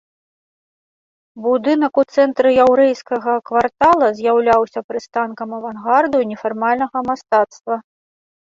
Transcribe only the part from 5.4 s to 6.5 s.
авангарду і